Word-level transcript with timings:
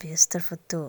P 0.00 0.08
S 0.14 0.22
তরফতু 0.32 0.80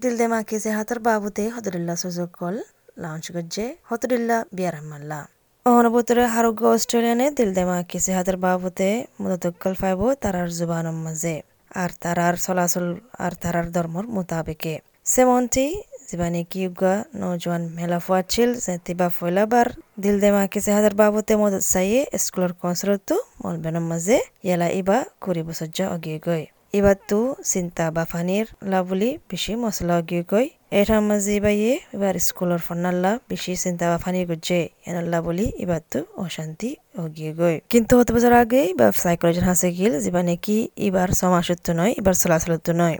দিলদে 0.00 0.26
মাকে 0.32 0.56
যে 0.64 0.70
হাতর 0.76 0.98
বাবুতে 1.06 1.44
হদরুল্লাহ 1.54 1.96
সুযোগ 2.02 2.30
কল, 2.40 2.56
লঞ্চ 3.02 3.26
গজ্জে 3.34 3.66
হদরুল্লাহ 3.90 4.38
বিয়ার 4.56 4.76
মাল্লা 4.90 5.20
অহনবতরে 5.66 6.24
হারুগ্য 6.34 6.62
অস্ট্রেলিয়ানে 6.74 7.26
দিলদে 7.38 7.64
মাকে 7.70 7.98
যে 8.04 8.12
হাতর 8.16 8.36
বাবুতে 8.44 8.88
মুদতকল 9.20 9.74
ফাইব 9.80 10.00
তারার 10.22 10.48
জুবানম 10.58 10.96
মাঝে। 11.04 11.36
আর 11.82 11.90
তারার 12.02 12.34
চলাচল 12.44 12.86
আর 13.24 13.32
তারার 13.42 13.66
ধর্মর 13.74 14.04
মোতাবেকে। 14.14 14.74
সেমনটি 15.12 15.66
জিবানি 16.08 16.42
কিউগা 16.52 16.94
নৌজওয়ান 17.20 17.62
মেলা 17.76 17.98
ফুয়াছিল 18.04 18.50
সেতিবা 18.64 19.08
ফয়লাবার 19.16 19.68
দিল 20.02 20.16
দে 20.22 20.28
মাকে 20.36 20.58
সে 20.64 20.70
হাজার 20.76 20.94
বাবতে 21.00 21.32
মদত 21.42 21.64
চাইয়ে 21.72 22.00
স্কুলের 22.24 22.52
কনসালতো 22.60 23.14
মলবেনম 23.42 23.84
মাঝে, 23.90 24.16
ইয়ালা 24.46 24.68
ইবা 24.80 24.98
কুড়ি 25.22 25.42
বছর 25.46 25.68
যা 25.76 25.84
অগিয়ে 25.94 26.18
গই 26.26 26.44
এবার 26.78 26.96
তো 27.08 27.18
চিন্তা 27.52 27.84
বাফানির 27.90 28.46
লাবুলি 28.62 29.10
বেশি 29.30 29.52
মশলা 29.54 29.94
অগিয়ে 30.00 30.22
গই 30.30 30.46
এটার 30.78 31.00
মাঝে 31.00 31.34
বাইয়ে 31.40 31.72
এবার 31.94 32.14
স্কুলের 32.18 32.60
ফন্নাল্লা 32.66 33.12
বেশি 33.28 33.52
চিন্তা 33.56 33.86
বাফানি 33.90 34.20
গুজে 34.24 34.60
এনাল্লা 34.86 35.18
বলি 35.20 35.46
এবার 35.64 35.82
তো 35.92 36.00
অশান্তি 36.16 36.70
অগিয়ে 36.98 37.32
গই 37.32 37.56
কিন্তু 37.70 37.92
হতে 37.98 38.10
বছর 38.16 38.32
আগে 38.42 38.62
বা 38.78 38.86
সাইকোলজির 39.04 39.44
হাসে 39.44 39.68
গিল, 39.78 39.92
যেবা 40.00 40.20
নাকি 40.22 40.56
এবার 40.78 41.08
সমাসত্ব 41.12 41.66
নয়, 41.72 41.92
এবার 42.00 42.14
চলাচলত্ব 42.14 42.68
নয়। 42.72 42.96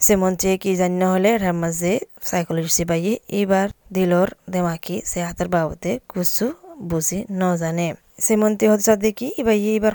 সেমন্তে 0.00 0.50
কি 0.58 0.70
জান্য 0.76 1.00
হলে 1.04 1.30
এর 1.34 1.44
মাঝে 1.54 1.92
সাইকোলজি 2.22 2.70
সিবাইয়ে 2.78 3.14
এবার 3.40 3.66
দিলর 3.92 4.28
দেমাকি 4.50 4.96
সে 5.04 5.18
হাতের 5.22 5.48
বাবতে 5.48 5.90
কুসু 6.08 6.46
বুঝি 6.82 7.18
ন 7.30 7.42
জানে 7.56 7.88
সেমন্তি 8.28 8.64
হচ্ছে 8.72 8.92
দেখি 9.06 9.28
এবার 9.40 9.56
এবার 9.78 9.94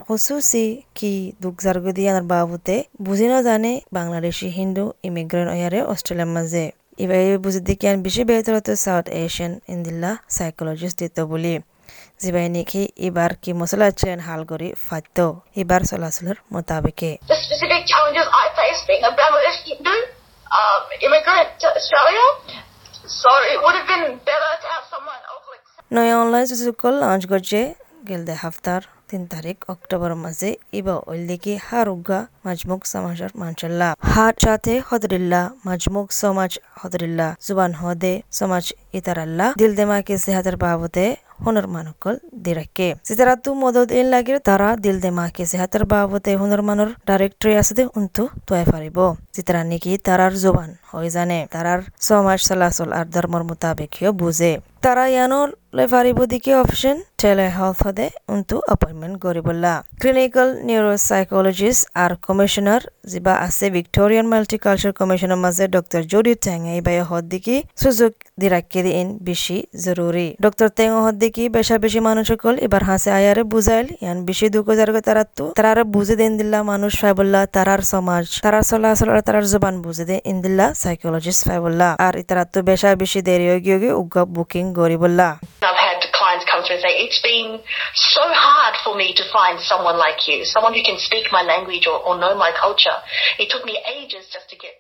সি 0.49 0.63
কি 0.97 1.11
দুঃখ 1.43 1.55
জার্গ 1.65 1.85
দিয়ে 1.97 2.09
আনার 2.11 2.25
বাবুতে। 2.33 2.75
বুঝি 3.05 3.27
ন 3.31 3.33
জানে 3.47 3.71
বাংলাদেশি 3.97 4.47
হিন্দু 4.59 4.83
ইমিগ্রেন্ট 5.07 5.49
ওয়ারে 5.53 5.79
অস্ট্রেলিয়ার 5.93 6.31
মাঝে। 6.35 6.65
এবার 7.03 7.17
এই 7.25 7.29
বুঝি 7.45 7.59
দেখি 7.69 7.85
আন 7.89 7.97
বেশি 8.05 8.21
বেহতর 8.29 8.53
হতো 8.57 8.73
সাউথ 8.85 9.05
এশিয়ান 9.23 9.53
ইন্দিল্লা 9.73 10.11
সাইকোলজিস্ট 10.37 10.97
দিত 11.01 11.17
বলি। 11.31 11.53
জিবাই 12.21 12.47
নাকি 12.55 12.81
এবার 13.07 13.31
কি 13.41 13.51
মশলা 13.59 13.87
চেন 13.99 14.19
হাল 14.27 14.41
করি 14.51 14.69
ফাত্য 14.87 15.17
এবার 15.61 15.81
চলাচলের 15.89 16.37
মোতাবেকে। 16.53 17.11
নয় 25.95 26.11
অনলাইন 26.21 26.45
সুযোগকল 26.51 26.93
লঞ্চ 27.01 27.23
করছে 27.33 27.59
গেলদে 28.09 28.35
হাফতার 28.43 28.81
তিন 29.09 29.21
তারিখ 29.33 29.57
অক্টোবর 29.73 30.11
মাঝে 30.23 30.49
ইবা 30.79 30.95
ওইলিকি 31.11 31.53
হারুগা 31.67 32.19
মাজমুক 32.45 32.81
সমাজের 32.93 33.31
মানসাল্লাহ 33.41 33.91
হাত 34.13 34.35
সাথে 34.45 34.73
হদরিল্লা, 34.89 35.41
মাজমুক 35.67 36.07
সমাজ 36.21 36.51
হদরিল্লা, 36.81 37.27
জুবান 37.45 37.71
হদে 37.81 38.13
সমাজ 38.31 38.65
ইতারাল্লাহ 38.99 39.49
দিল 39.59 39.71
দেমাকে 39.79 40.13
সেহাতের 40.17 40.55
বাবতে 40.57 41.05
হুনর 41.43 41.67
মানুকল 41.75 42.15
দিরাকে 42.45 42.87
সিতারা 43.07 43.33
তু 43.43 43.49
মদত 43.61 43.89
ইন 43.99 44.07
লাগির 44.13 44.37
তারা 44.47 44.69
দিল 44.83 44.97
দেমাকে 45.05 45.43
সেহাতের 45.51 45.83
বাবতে 45.91 46.31
হুনর 46.39 46.61
মানুর 46.67 46.89
ডাইরেক্টরি 47.07 47.53
আছে 47.61 47.83
উন্তু 47.99 48.23
তোয় 48.47 48.65
পারিব 48.73 48.97
সিতারা 49.35 49.61
নাকি 49.71 49.91
তারার 50.05 50.33
জোবান। 50.43 50.69
হয়ে 50.95 51.11
জানে। 51.17 51.37
তারার 51.53 51.79
সমাজ 52.07 52.39
চলাচল 52.49 52.89
আর 52.99 53.05
ধর্মর 53.15 53.43
মোতাবেকীয় 53.49 54.09
বুঝে 54.21 54.51
তারা 54.85 55.05
ইয়ানো 55.07 55.39
লৈ 55.77 55.87
অপশন 56.63 56.97
টেলে 57.21 57.47
হেলথ 57.57 57.77
হদে 57.85 58.07
উন্তু 58.33 58.55
এপয়েন্টমেন্ট 58.73 59.15
করিবলা 59.23 59.73
ক্লিনিক্যাল 60.01 60.49
নিউরোসাইকোলজিস্ট 60.67 61.83
আর 62.03 62.11
কমিশনার 62.27 62.81
যিবা 63.11 63.33
আছে 63.45 63.65
ভিক্টোরিয়ান 63.75 64.25
মাল্টিকালচার 64.33 64.91
কমিশনের 64.99 65.39
মাঝে 65.45 65.65
ডক্টর 65.75 66.01
জোডি 66.11 66.33
টেং 66.45 66.59
এই 66.75 66.81
বাই 66.85 66.97
হদ 67.09 67.23
দিকে 67.33 67.55
সুযোগ 67.81 68.11
দিরাক্কে 68.41 68.79
দিন 68.87 69.07
বেশি 69.29 69.57
জরুরি 69.85 70.27
ডক্টর 70.45 70.67
টেং 70.77 70.89
হদ 71.03 71.15
দিকে 71.23 71.43
বেশা 71.57 71.75
বেশি 71.85 71.99
মানুষ 72.07 72.25
সকল 72.31 72.53
এবার 72.65 72.81
হাসে 72.89 73.09
আয়ারে 73.17 73.43
বুঝাইল 73.53 73.87
ইয়ান 73.95 74.17
বেশি 74.29 74.45
দুঃখ 74.55 74.67
জারগে 74.79 75.01
তারা 75.07 75.23
তো 75.37 75.45
তারা 75.59 75.83
বুঝে 75.95 76.15
দেন 76.19 76.31
দিল্লা 76.39 76.59
মানুষ 76.71 76.91
ফাইবল্লা 77.01 77.41
তারার 77.55 77.81
সমাজ 77.91 78.23
তারার 78.43 78.63
চলাচল 78.71 79.09
আর 79.13 79.19
তারার 79.27 79.45
জবান 79.53 79.75
বুঝে 79.85 80.05
দেন 80.09 80.19
ইন্দিল্লা 80.31 80.65
তো 82.53 82.59
বেশা 82.61 82.87
বেশি 82.95 83.19
দেরি 83.21 83.45
হয়ে 83.51 83.61
গিয়ে 83.65 83.93
উগা 84.01 84.23
বুকিং 84.35 84.63
গরিবল্লা 84.79 85.29
I've 85.61 85.85
clients 86.17 86.45
come 86.51 86.61
through 86.63 86.77
and 86.77 86.83
say, 86.83 86.93
it's 86.97 87.21
been 87.21 87.49
so 88.13 88.23
hard 88.45 88.75
for 88.83 88.93
me 88.95 89.13
to 89.13 89.23
find 89.31 89.55
someone 89.61 89.97
like 89.97 90.19
you, 90.27 90.37
someone 90.45 90.73
who 90.73 90.83
can 90.83 90.97
speak 90.97 91.25
my 91.31 91.43
language 91.43 91.85
or, 91.87 91.97
or 91.99 92.13
know 92.17 92.33
my 92.35 92.51
culture. 92.55 92.97
It 93.39 93.47
took 93.49 93.63
me 93.65 93.75
ages 93.95 94.25
just 94.31 94.49
to 94.51 94.57
get 94.57 94.73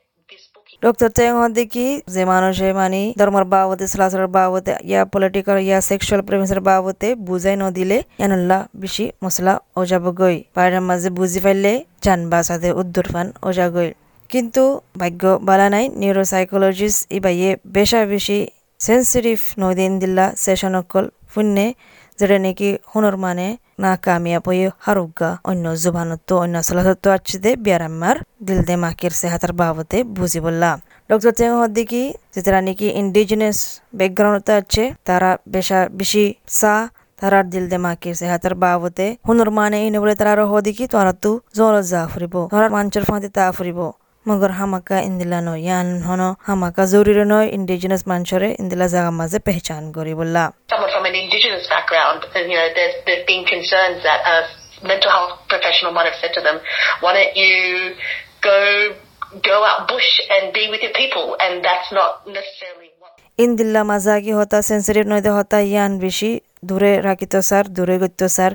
doctor 0.83 1.09
টেং 1.17 1.31
দেখি 1.59 1.87
যে 2.15 2.21
মানুষে 2.33 2.67
মানে 2.79 3.01
ধর্মের 3.19 3.45
বাবদে 3.53 3.85
চলাচলের 3.93 4.29
বাবদে 4.37 4.73
ইয়া 4.89 5.01
political 5.13 5.57
ইয়া 5.67 5.79
sexual 5.89 6.21
প্রেমিসের 6.27 6.61
বাবদে 6.69 7.09
বুঝাই 7.27 7.55
নদিলে 7.63 7.97
ইয়ানুল্লাহ 8.19 8.59
বেশি 8.81 9.05
মশলা 9.23 9.53
ওজাব 9.79 10.05
গই 10.19 10.37
বাইরের 10.55 10.83
মাঝে 10.89 11.09
বুঝি 11.17 11.39
পাইলে 11.45 11.71
জানবা 12.05 12.39
সাথে 12.49 12.69
উদ্দুর 12.81 13.07
ফান 13.11 13.27
ওজা 13.47 13.67
গই 13.75 13.89
কিন্তু 14.29 14.63
ভাগ্য 15.01 15.23
বালা 15.47 15.67
নাই 15.73 15.85
নিউরোসাইকোলজিস্ট 16.01 16.99
ইবাইয়ে 17.17 17.49
বেশা 17.75 17.99
বেশি 18.13 18.39
সেন্সিটিভ 18.79 19.37
নদিন 19.63 19.91
দিল্লা 20.01 20.25
সেশন 20.43 20.73
অকল 20.81 21.05
পুণ্যে 21.31 21.67
যেটা 22.19 22.37
নাকি 22.45 22.69
হুনর 22.91 23.15
মানে 23.25 23.47
না 23.83 23.91
কামিয়া 24.05 24.39
পই 24.45 24.59
হারুগা, 24.85 25.29
অন্য 25.49 25.65
জুবানত্ব, 25.83 26.29
অন্য 26.43 26.55
চলাচত্ব 26.67 27.05
আছে 27.15 27.37
দে 27.43 27.51
বিয়ারাম্মার 27.65 28.15
দিল 28.47 28.59
দে 28.67 28.75
মাকের 28.83 29.13
সেহাতার 29.21 29.53
বাবতে 29.61 29.97
বুঝি 30.17 30.39
বললা। 30.45 30.71
ডক্টর 31.09 31.31
চেং 31.39 31.49
হদ্দিকি 31.61 32.01
যেটা 32.33 32.59
নাকি 32.67 32.87
ইন্ডিজিনাস 33.01 33.57
ব্যাকগ্রাউন্ড 33.97 34.47
আছে 34.59 34.83
তারা 35.07 35.29
বেশা 35.53 35.79
বেশি 35.99 36.23
সা 36.59 36.73
তারার 37.19 37.45
দিল 37.53 37.65
দে 37.71 37.77
মাকে 37.85 38.09
সেহাতার 38.19 38.53
বাবতে 38.63 39.05
হুনর 39.27 39.49
মানে 39.57 39.77
ইনে 39.87 39.99
বলে 40.03 40.13
তারা 40.21 40.43
হদিকি 40.51 40.83
তোরা 40.93 41.13
তু 41.23 41.31
জল 41.57 41.75
যা 41.91 42.01
ফুরিব 42.11 42.35
তোরা 42.51 42.67
মাঞ্চর 42.75 43.03
ফাঁদি 43.09 43.29
তা 43.37 43.43
ফুরিব। 43.57 43.79
মগর 44.27 44.51
হামাকা 44.59 44.97
ইন্দিলা 45.09 45.39
নয় 45.47 45.61
ইয়ান 45.65 45.87
হন 46.07 46.21
হামাকা 46.47 46.83
জরুরি 46.93 47.25
নয় 47.33 47.47
ইন্ডিজিনাস 47.57 48.01
মানুষরে 48.11 48.49
ইন্দিলা 48.61 48.87
জাগা 48.93 49.11
মাঝে 49.19 49.39
পেহচান 49.47 49.83
করি 49.97 50.13
বললা 50.21 50.43
Someone 50.73 50.91
from 50.95 51.05
an 51.11 51.15
indigenous 51.23 51.65
background, 51.73 52.19
you 52.51 52.57
know, 52.59 52.67
there's, 52.77 52.95
there's 53.05 53.25
been 53.31 53.43
concerns 53.55 53.97
that 54.07 54.19
a 54.33 54.37
mental 54.91 55.11
health 55.15 55.33
professional 55.53 55.91
might 55.95 56.07
have 56.11 56.19
said 56.21 56.33
to 56.37 56.41
them, 56.47 56.57
why 57.01 57.11
don't 57.17 57.35
you 57.43 57.55
go 58.49 58.59
go 59.49 59.57
out 59.69 59.79
bush 59.93 60.09
and 60.33 60.43
be 60.57 60.63
with 60.73 60.81
your 60.85 60.95
people? 61.01 61.25
And 61.43 61.53
that's 61.67 61.89
not 61.99 62.11
necessarily 62.37 62.89
what 63.01 63.11
ইন্দিল্লা 63.45 63.81
মাজাগি 63.91 64.31
Hota 64.39 64.59
sensitive 64.69 65.03
নয়তো 65.11 65.31
হতা 65.37 65.57
ইয়ান 65.71 65.91
বেশি 66.05 66.29
দূরে 66.69 66.91
রাখিত 67.07 67.33
sir 67.49 67.65
দূরে 67.77 67.95
গত্য 68.03 68.21
sir 68.37 68.51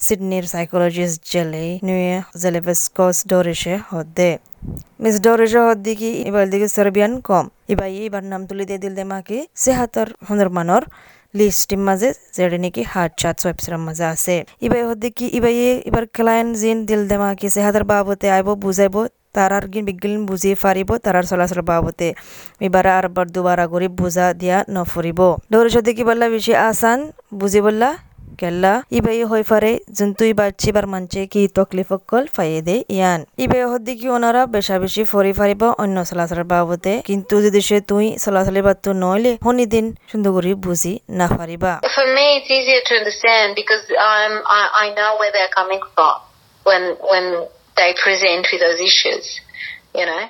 সিডনির 0.00 0.44
psychologist 0.46 1.20
জেলে 1.32 1.64
নিয়ে 1.82 2.16
জেলেভেস্কস 2.42 3.16
ডোরিসে 3.30 3.74
হদে 3.88 4.30
miss 5.02 5.16
ডোরিসে 5.20 5.60
হদ্দি 5.68 5.92
কি 6.00 6.10
এবার 6.22 6.44
দিকে 6.52 6.66
সার্বিয়ান 6.68 7.12
কম 7.20 7.44
এবার 7.68 7.88
এবার 8.00 8.24
নাম 8.24 8.40
তুলি 8.48 8.64
দিয়ে 8.68 8.80
দিল 8.84 8.92
দে 8.94 9.04
মাকে 9.10 9.38
সে 9.56 9.70
হাতর 9.72 10.06
হুনর 10.26 10.48
মানর 10.48 10.82
লিস্টির 11.34 11.80
মাঝে 11.86 12.08
যেটা 12.34 12.58
নাকি 12.58 12.82
হার্ট 12.92 13.12
চার্ট 13.20 13.38
ওয়েবসাইটের 13.40 13.82
মাঝে 13.86 14.04
আছে 14.04 14.36
এবার 14.60 14.80
হদ্দি 14.90 15.08
কি 15.16 15.26
এবার 15.38 15.52
এবার 15.88 16.04
ক্লায়েন্ট 16.14 16.52
জিন 16.56 16.78
দিল 16.88 17.02
দে 17.08 17.16
মাকে 17.22 17.46
সে 17.54 17.60
বাবতে 17.90 18.26
আইব 18.30 18.48
বুঝাইব 18.64 18.96
তারার 19.34 19.64
গিন 19.72 19.82
বিজ্ঞান 19.88 20.14
বুঝিয়ে 20.26 20.56
ফারিব 20.62 20.90
তারার 21.04 21.24
চলাচল 21.30 21.60
বাবতে 21.62 22.08
এবার 22.60 22.84
আর 22.88 23.06
বার 23.08 23.26
দুবারা 23.34 23.64
করে 23.66 23.88
বুঝা 23.98 24.26
দিয়া 24.32 24.58
নফরিব 24.74 25.20
দৌড়ের 25.50 25.72
সাথে 25.76 25.90
কি 25.96 26.02
বললা 26.08 26.26
বেশি 26.28 26.52
আসান 26.62 26.98
বুঝি 27.34 27.60
বললা 27.62 27.88
হই 29.30 29.42
ফারে 29.42 29.72
জন্তু 29.98 30.22
ইবার 30.32 30.50
চিবার 30.60 30.86
মানছে 30.86 31.20
কি 31.32 31.40
তকলিফ 31.58 31.90
অকল 31.92 32.24
ফাইয়ে 32.36 32.60
দে 32.68 32.76
ইয়ান 32.96 33.20
ইবাই 33.44 33.62
হদ্দি 33.72 33.92
কি 34.00 34.06
ওনারা 34.16 34.42
বেশা 34.46 34.76
বেশি 34.84 35.02
ফরি 35.12 35.32
ফারিব 35.38 35.62
অন্য 35.82 35.96
চলাচলের 36.10 36.46
বাবতে 36.52 36.92
কিন্তু 37.08 37.34
যদি 37.42 37.60
সে 37.68 37.76
তুই 37.90 38.06
চলাচলের 38.24 38.64
বাদ 38.66 38.78
তো 38.84 38.90
নইলে 39.02 39.32
হনি 39.46 39.64
দিন 39.74 39.86
সুন্দর 40.10 40.30
করে 40.36 40.52
বুঝি 40.66 40.94
না 41.18 41.26
ফারিবা 41.36 41.72
For 41.96 42.06
me, 42.16 42.26
it's 42.36 42.50
easier 42.50 42.82
to 42.88 42.92
understand 43.00 43.48
because 43.54 43.84
I'm, 44.12 44.34
I, 44.48 44.62
I 44.84 44.86
know 44.96 45.10
where 45.20 45.32
they're 45.34 45.54
coming 45.60 45.82
from 45.94 46.16
when 46.66 46.82
when 47.12 47.24
they 47.76 47.90
present 47.96 48.44
with 48.50 48.60
those 48.60 48.80
issues, 48.80 49.24
you 49.98 50.06
know. 50.06 50.24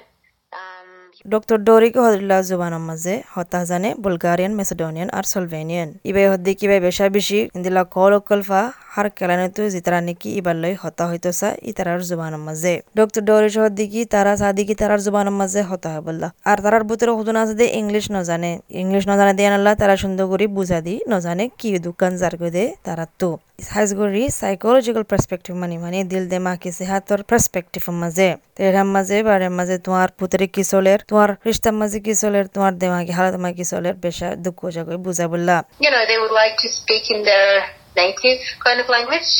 Doctor 1.25 1.59
Doric 1.69 1.95
হদুল্লাহ 1.99 2.41
জুবানের 2.49 2.83
মাঝে 2.89 3.15
হতা 3.35 3.61
জানে 3.65 3.89
বুলগারিয়ান 4.03 4.53
মেসিডোনিয়ান 4.59 5.09
আর 5.11 5.25
সলভেনিয়ান 5.33 5.89
ইবাই 6.05 6.27
হদ্দি 6.33 6.53
কিবাই 6.59 6.81
বেশা 6.87 7.05
বেশি 7.09 7.39
ইন্দিলা 7.57 7.83
কল 7.95 8.13
অকলফা 8.19 8.61
হার 8.91 9.09
কেলানিতু 9.19 9.63
জিতারা 9.75 9.99
নাকি 10.01 10.29
ইবার 10.39 10.57
লই 10.63 10.75
হতা 10.83 11.05
হইতো 11.11 11.31
সা 11.33 11.49
ইতারার 11.71 12.01
জুবানের 12.09 12.43
মাঝে 12.47 12.75
ডক্টর 12.99 13.23
ডোরিস 13.29 13.55
হদ্দি 13.59 13.85
কি 13.93 14.01
তারা 14.13 14.33
সাদি 14.41 14.63
কি 14.69 14.75
তারার 14.81 15.01
জুবানের 15.07 15.35
মাঝে 15.41 15.61
হতা 15.71 15.89
হয় 15.93 16.03
বললা 16.09 16.29
আর 16.51 16.59
তারার 16.65 16.85
ভিতরে 16.91 17.13
হুদুন 17.19 17.37
আছে 17.43 17.55
দে 17.61 17.67
ইংলিশ 17.81 18.05
নজানে 18.17 18.53
ইংলিশ 18.83 19.03
নজানে 19.11 19.33
দিয়ে 19.39 19.49
আল্লাহ 19.51 19.73
তারা 19.81 19.95
সুন্দর 20.03 20.25
করে 20.31 20.47
বুঝা 20.57 20.79
দি 20.87 20.95
নজানে 21.13 21.45
কি 21.59 21.69
দোকান 21.81 22.13
জার 22.21 22.35
দে 22.49 22.65
তারা 22.87 23.05
তো 23.21 23.31
হাজগরি 23.69 24.23
সাইকোলজিক্যাল 24.41 25.05
পার্সপেক্টিভ 25.11 25.53
মানে 25.57 25.77
মানে 25.79 25.99
দিল 26.05 26.25
দেমাকি 26.33 26.71
সেহাতর 26.79 27.21
পার্সপেক্টিভ 27.31 27.83
মাঝে 28.03 28.29
তেরাম 28.57 28.89
মাঝে 28.93 29.17
বারে 29.23 29.49
মাঝে 29.51 29.77
তোমার 29.79 30.09
পুতরে 30.19 30.47
কি 30.55 30.63
চলের 30.71 31.01
তোমার 31.11 31.31
রিস্তার 31.47 31.75
মাঝে 31.81 31.99
কি 32.07 32.13
চলের 32.23 32.47
তোমার 32.55 32.73
দেমাকি 32.81 33.13
হালত 33.19 33.35
মাঝে 33.43 33.55
কি 33.59 33.65
চলের 33.73 33.95
বেশা 34.05 34.29
দুঃখ 34.45 34.61
জাগই 34.77 34.99
বুঝা 35.07 35.27
বললা 35.33 35.57
You 35.85 35.91
know, 35.95 36.05
they 36.11 36.19
would 36.23 36.37
like 36.43 36.57
to 36.65 36.69
speak 36.79 37.05
in 37.15 37.21
their 37.31 37.51
native 37.97 38.41
kind 38.65 38.79
of 38.83 38.87
language. 38.97 39.31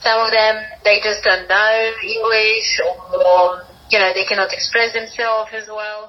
Some 0.00 0.18
of 0.24 0.30
them, 0.30 0.54
they 0.86 0.96
just 1.00 1.20
don't 1.24 1.46
know 1.48 1.72
English 2.16 2.68
or, 2.86 3.44
you 3.92 3.98
know, 4.00 4.10
they 4.16 4.26
cannot 4.30 4.50
express 4.52 4.88
themselves 4.92 5.50
as 5.60 5.66
well. 5.70 6.00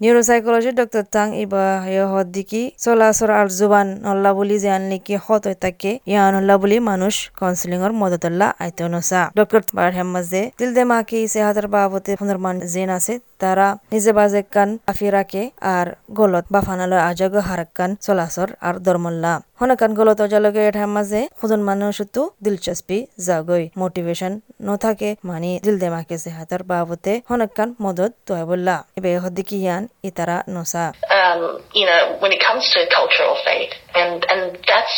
Neuropsychology 0.00 0.70
doctor 0.80 1.04
তাং 1.14 1.28
ইবা 1.44 1.64
হদ্দিকি 2.12 2.62
চলাচল 2.84 3.30
আর 3.38 3.46
জুবান 3.58 3.88
নল্লা 4.04 4.30
বলি 4.38 4.56
যে 4.62 4.68
আনলিকি 4.76 5.14
হত 5.26 5.44
তাকে 5.62 5.92
ইয়ান 6.10 6.28
নল্লা 6.34 6.54
বলি 6.62 6.76
মানুষ 6.90 7.14
counselling 7.40 7.80
এর 7.86 7.92
মদতল্লা 8.02 8.48
আইতো 8.64 8.84
নসা 8.94 9.22
ডক্টর 9.38 9.60
বার 9.76 9.90
হেম্মাজে 9.98 10.42
দিল 10.58 10.70
দে 10.76 10.82
মা 10.90 10.98
কি 11.08 11.18
সেহাতের 11.32 11.66
বাবতে 11.74 12.10
পুনর্মান 12.20 12.56
জেন 12.72 12.90
আছে 12.98 13.12
তারা 13.42 13.66
নিজে 13.92 14.12
বাজে 14.18 14.42
কান 14.54 14.70
আফিরাকে 14.90 15.42
আর 15.74 15.86
গলত 16.18 16.44
বাফানালো 16.54 16.96
আজাগ 17.10 17.34
হারাক্কান 17.48 17.90
চলাচল 18.06 18.50
আর 18.68 18.74
দরমল্লা। 18.86 19.32
হনকান 19.60 19.90
গলত 19.98 20.18
অজালগে 20.26 20.62
এঠার 20.68 20.88
মাঝে 20.96 21.20
খুদন 21.38 21.60
মানুষ 21.68 21.96
তো 22.14 22.22
দিলচস্পি 22.44 22.98
জাগই। 23.26 23.64
মোটিভেশন 23.80 24.32
নথাকে 24.68 25.10
মানে 25.28 25.52
দিল 25.64 25.76
দে 25.82 25.88
মাকে 25.94 26.16
সেহাতের 26.24 26.62
বাবতে 26.70 27.12
হনকান 27.30 27.68
মদত 27.84 28.12
তোয় 28.26 28.44
বললা 28.50 28.76
এবে 28.98 29.10
হদ্দিকি 29.24 29.56
ইয়ান 29.64 29.82
ইতারা 30.08 30.36
নসা। 30.54 30.84
Um, 31.20 31.40
you 31.78 31.86
know, 31.88 32.02
when 32.22 32.32
it 32.36 32.40
comes 32.48 32.64
to 32.74 32.80
culture 32.98 33.30
faith. 33.48 33.72
And, 34.02 34.18
and 34.32 34.42
that's 34.70 34.94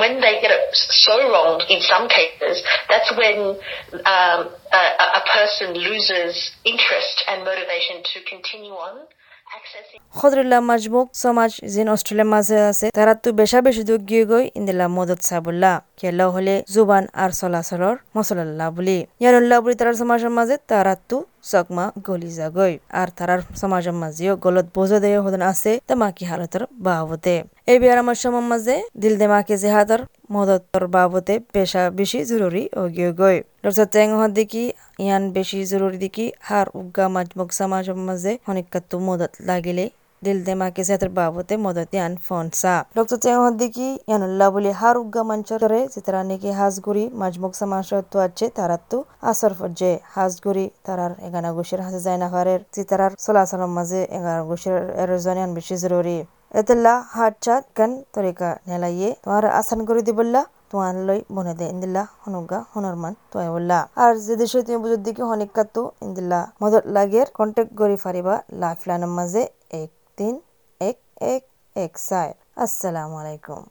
when 0.00 0.12
they 0.24 0.34
get 0.42 0.50
it 0.58 0.66
so 1.06 1.14
wrong 1.30 1.56
in 1.74 1.80
some 1.92 2.04
cases, 2.08 2.56
that's 2.90 3.10
when 3.20 3.38
um, 4.14 4.40
a, 4.80 4.82
a 5.20 5.22
person 5.36 5.68
loses 5.88 6.32
interest 6.64 7.16
and 7.28 7.38
motivation 7.50 7.96
to 8.12 8.18
continue 8.32 8.76
on 8.88 8.94
মাজমুক 10.68 11.06
সমাজ 11.24 11.50
জিন 11.74 11.88
অস্ট্রেলিয়ার 11.94 12.30
মাঝে 12.34 12.56
আছে 12.70 12.86
তারা 12.98 13.12
তো 13.22 13.28
বেশা 13.40 13.58
বেশি 13.66 13.82
দুঃখ 13.88 14.02
গিয়ে 14.10 14.24
গই 14.30 14.44
ইন্দিল্লা 14.58 14.86
খেলাও 16.00 16.30
হলে 16.36 16.54
জুবান 16.74 17.04
আৰ 17.22 17.30
চলাচলৰ 17.40 17.94
মচলাল্লা 18.16 18.66
বুলি। 18.76 18.98
ইয়াৰ 19.22 19.34
বুলি 19.64 19.74
তাৰ 19.80 19.88
সমাজৰ 20.00 20.32
মাজে 20.38 20.56
তাৰাতো 20.70 21.16
চকমা 21.50 21.84
গলি 22.06 22.30
যাগৈ। 22.38 22.72
আৰু 23.00 23.10
তাৰাৰ 23.18 23.40
সমাজৰ 23.60 23.94
মাজেও 24.02 24.32
গলত 24.44 24.66
বজদেও 24.76 25.20
সদন 25.26 25.42
আছে 25.52 25.72
তামাকী 25.88 26.24
হালতৰ 26.30 26.62
বাবতে। 26.86 27.34
এই 27.72 27.78
বিয়াৰ 27.82 27.98
আমাৰ 28.02 28.16
সমৰ 28.22 28.44
মাজে 28.50 28.76
দিল 29.02 29.14
দেমাকে 29.20 29.54
জেহাদৰ 29.64 30.00
মদতৰ 30.34 30.84
বাবতে 30.96 31.34
পেচা 31.52 31.82
বেছি 31.98 32.18
জৰুৰী 32.30 32.62
অগিয় 32.82 33.10
গৈ 33.20 33.36
তাৰপিছত 33.62 33.88
টেঙহত 33.94 34.30
দেখি 34.38 34.64
ইয়ান 35.04 35.22
বেছি 35.34 35.58
জৰুৰী 35.70 35.98
দেখি 36.04 36.26
হাৰ 36.48 36.66
উগা 36.80 37.06
মাজমুখ 37.14 37.48
সমাজৰ 37.60 37.96
মাজে 38.08 38.32
শনিকাটো 38.46 38.96
মদত 39.06 39.32
লাগিলে 39.48 39.84
দিল 40.22 40.38
দেমাকে 40.46 40.82
সেতার 40.88 41.10
বাবতে 41.18 41.54
মদত 41.64 41.90
ইয়ান 41.94 42.12
ফোনসা 42.26 42.74
ডক্টর 42.96 43.18
টেং 43.22 43.34
দেখি 43.62 43.88
ইয়ানুল্লাহ 44.08 44.48
বলি 44.54 44.70
হার 44.80 44.96
উগা 45.02 45.22
মঞ্চরে 45.28 45.80
যেতারা 45.92 46.20
নাকি 46.30 46.50
হাজগুড়ি 46.58 47.04
মাজমুক 47.20 47.52
সমাজ 47.60 47.86
তো 48.12 48.16
আছে 48.26 48.46
তারা 48.56 48.76
তো 48.90 48.98
আসর 49.30 49.52
ফজে 49.58 49.92
হাজগুড়ি 50.14 50.64
তারার 50.86 51.12
এগানা 51.26 51.50
গোশের 51.56 51.80
হাসে 51.86 52.00
যায় 52.06 52.18
না 52.22 52.26
হারের 52.32 52.60
চিতারার 52.74 53.12
চলাচলের 53.24 53.70
মাঝে 53.76 54.00
এগারো 54.16 54.42
গোশের 54.50 54.76
এরজন 55.02 55.36
ইয়ান 55.38 55.50
বেশি 55.56 55.74
জরুরি 55.82 56.16
এতলা 56.54 56.94
হাট 57.14 57.34
চাত 57.44 57.64
কান 57.76 57.90
তরিকা 58.14 58.48
নেলাইয়ে 58.68 59.08
তোমার 59.24 59.44
আসান 59.60 59.80
করে 59.88 60.00
দিবল্লা 60.08 60.40
তোমার 60.70 60.94
লই 61.08 61.20
বনে 61.34 61.52
দে 61.58 61.66
ইন্দিল্লা 61.72 62.02
হনুগা 62.22 62.58
হনরমান 62.72 63.14
তোয় 63.32 63.48
বললা 63.54 63.78
আর 64.02 64.12
যে 64.24 64.34
দেশে 64.40 64.58
তুমি 64.66 64.78
বুঝুর 64.82 65.02
দিকে 65.06 65.22
হনিক 65.30 65.50
কাতু 65.56 65.82
ইন্দিল্লা 66.06 66.40
মদত 66.60 66.84
লাগের 66.96 67.26
কন্টেক্ট 67.38 67.72
করি 67.80 67.96
ফারিবা 68.04 68.34
লাইফ 68.60 68.80
লাইনের 68.88 69.12
মাঝে 69.18 69.42
এক 69.80 69.90
তিন 70.20 70.36
এক 70.80 70.98
এক 71.26 71.44
এক 71.76 71.92
সাই 71.98 72.28
আসসালামু 72.56 73.16
আলাইকুম 73.20 73.62